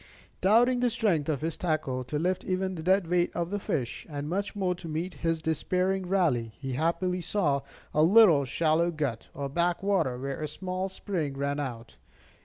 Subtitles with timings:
[0.41, 4.07] Doubting the strength of his tackle to lift even the dead weight of the fish,
[4.09, 7.61] and much more to meet his despairing rally, he happily saw
[7.93, 11.97] a little shallow gut, or back water, where a small spring ran out.